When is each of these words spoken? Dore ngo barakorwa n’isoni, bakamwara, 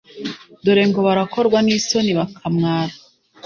Dore 0.63 0.83
ngo 0.89 0.99
barakorwa 1.07 1.57
n’isoni, 1.65 2.11
bakamwara, 2.19 2.93